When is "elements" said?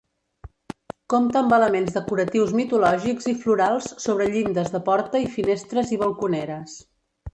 1.57-1.97